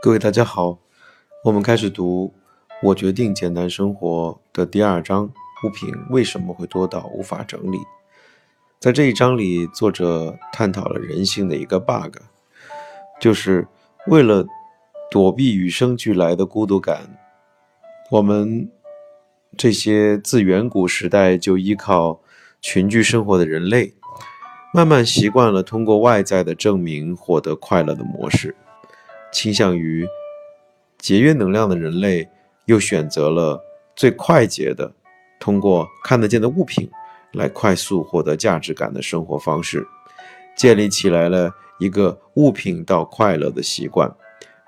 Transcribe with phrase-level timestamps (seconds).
[0.00, 0.78] 各位大家好，
[1.44, 2.32] 我们开始读
[2.82, 7.78] 《我决定简单生活》的第二章：物品为什么会多到无法整理？
[8.78, 12.16] 在这一章里，作者探讨了人性的一个 bug，
[13.20, 13.66] 就是
[14.06, 14.46] 为了
[15.10, 17.18] 躲避与生俱来的孤独感，
[18.10, 18.70] 我们
[19.58, 22.20] 这些自远古时代就依靠
[22.60, 23.92] 群居生活的人类，
[24.72, 28.54] 慢慢习惯了通过外在的证明获得快乐的模式。
[29.32, 30.06] 倾向于
[30.96, 32.28] 节约能量的人类，
[32.66, 33.60] 又选择了
[33.96, 34.94] 最快捷的，
[35.40, 36.88] 通过看得见的物品
[37.32, 39.84] 来快速获得价值感的生活方式，
[40.56, 44.14] 建立起来了一个物品到快乐的习惯。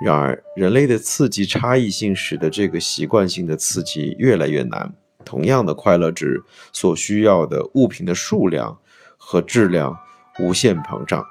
[0.00, 4.94] 然而，人类的刺激差异性使得这个习惯性的刺激越来越难。
[5.24, 8.78] 同样的快乐值所需要的物品的数量
[9.18, 9.98] 和质量
[10.38, 11.22] 无限膨胀。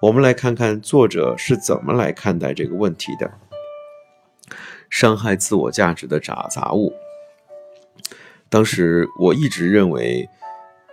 [0.00, 3.30] 我们来看看作者是怎么来看待这个问题的：
[4.88, 6.94] 伤害自我价值的杂杂物。
[8.48, 10.26] 当时我一直认为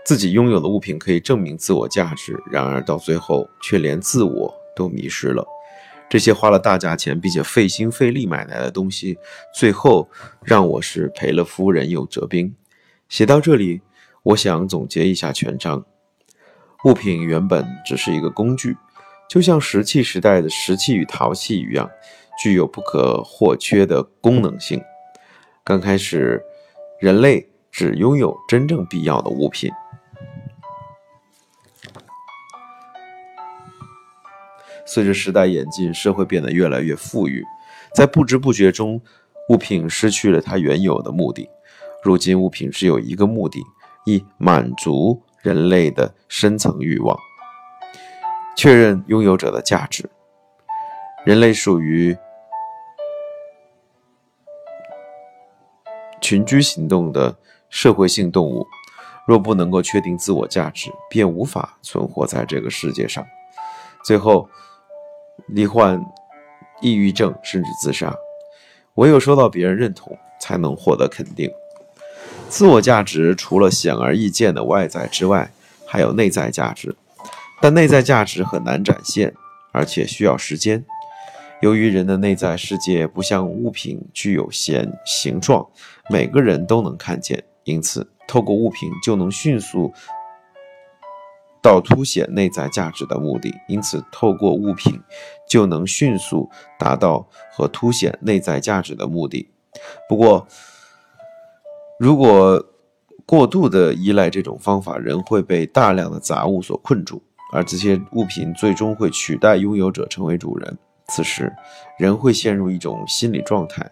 [0.04, 5.46] 自己拥有的物品可以证明自我价值，然而到最后却连自我都迷失了。
[6.16, 9.18] 这些花了大价钱并且费心费力买来的东西，
[9.54, 10.10] 最后
[10.46, 12.56] 让我是赔了夫人又折兵。
[13.10, 13.82] 写到这里，
[14.24, 15.84] 我想总结一下全章：
[16.86, 18.78] 物品原本只是一个工具。
[19.28, 21.92] 就像石器时代的石器与陶器一样，
[22.42, 24.82] 具有不可或缺的功能性。
[25.66, 26.42] 刚开始，
[27.02, 29.70] 人类只拥有真正必要的物品。
[34.86, 37.44] 随着时代演进，社会变得越来越富裕，
[37.94, 39.02] 在不知不觉中，
[39.50, 41.50] 物品失去了它原有的目的。
[42.04, 43.60] 如今，物品只有一个目的，
[44.06, 47.18] 以满足人类的深层欲望。
[48.56, 50.10] 确认拥有者的价值。
[51.26, 52.16] 人类属于
[56.22, 57.36] 群居行动的
[57.70, 58.66] 社会性动物，
[59.28, 63.26] 若不能够确定自我价值，便无法存活在这个世界上。
[64.04, 64.48] 最后，
[65.48, 66.02] 罹患
[66.82, 68.16] 抑郁症甚至自杀。
[68.96, 71.52] 唯有受到别人认同，才能获得肯定。
[72.48, 75.52] 自我价值除了显而易见的外在之外，
[75.86, 76.96] 还有内在价值。
[77.62, 79.34] 但内在价值很难展现，
[79.72, 80.86] 而且需要时间。
[81.62, 85.66] 由于人的内在世界不像物品具有显形状，
[86.10, 89.92] 每个人都能看见，因此透过物品就能迅速
[91.66, 93.52] 到凸显内在价值的目的。
[93.68, 95.02] 因此，透过物品
[95.50, 99.50] 就能迅速达到和凸显内在价值的目的。
[100.08, 100.48] 不过，
[102.00, 102.64] 如果
[103.26, 107.24] 过度的依赖这种方法，人会被大量的杂物所困住。
[107.52, 110.78] 而这些物品最终会取代拥有者成为主人。
[111.08, 111.52] 此时，
[111.98, 113.90] 人会陷入一种心理状态，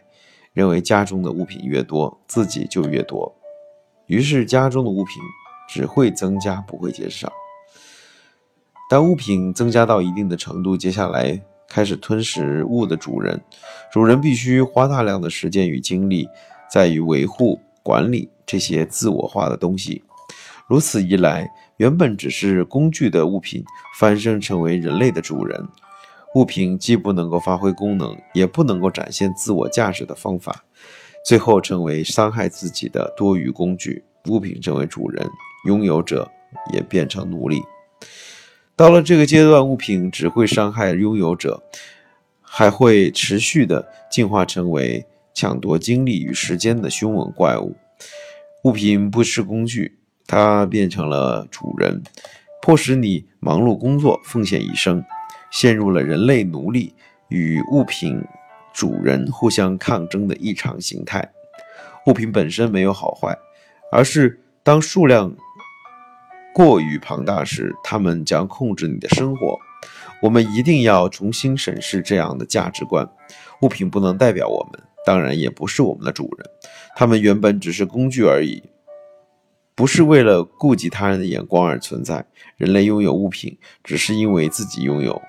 [0.53, 3.33] 认为家中的物品越多，自己就越多。
[4.05, 5.15] 于是，家中的物品
[5.69, 7.31] 只会增加，不会减少。
[8.93, 13.41] 当物品增加到一定的程度，接下来开始吞食物的主人。
[13.91, 16.29] 主人必须花大量的时间与精力，
[16.71, 20.03] 在于维护、管理这些自我化的东西。
[20.67, 21.51] 如此一来。
[21.77, 23.63] 原本只是工具的物品，
[23.97, 25.67] 翻身成为人类的主人。
[26.35, 30.63] 物品既不能够发挥功能，也不能够展现自我价值的方法，
[31.25, 34.03] 最后成为伤害自己的多余工具。
[34.27, 35.27] 物品成为主人，
[35.65, 36.29] 拥有者
[36.71, 37.59] 也变成奴隶。
[38.75, 41.63] 到了这个阶段，物品只会伤害拥有者，
[42.41, 47.75] 还会持续的进化成为抢夺精力与时间的凶猛怪物。
[48.63, 49.99] 物品不是工具。
[50.25, 52.01] 它变成了主人，
[52.61, 55.03] 迫使你忙碌工作、奉献一生，
[55.51, 56.93] 陷入了人类奴隶
[57.27, 58.23] 与物品
[58.73, 61.29] 主人互相抗争的异常形态。
[62.07, 63.37] 物品本身没有好坏，
[63.91, 65.35] 而是当数量
[66.53, 69.59] 过于庞大时，它们将控制你的生活。
[70.21, 73.09] 我们一定要重新审视这样的价值观：
[73.61, 76.49] 物品不能代表我们，当然也不是我们的主人，
[76.95, 78.63] 它们原本只是工具而已。
[79.75, 82.23] 不是为了顾及他人的眼光而存在。
[82.57, 85.19] 人类拥有物品，只是因为自己拥有。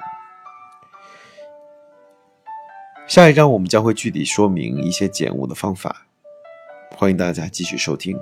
[3.07, 6.07] 下一章我们将会具体说明一些减物的方法，
[6.95, 8.15] 欢迎大家继续收听。